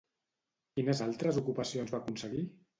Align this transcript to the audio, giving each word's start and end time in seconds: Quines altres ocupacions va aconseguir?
Quines 0.79 1.03
altres 1.07 1.39
ocupacions 1.43 1.95
va 1.97 2.03
aconseguir? 2.03 2.47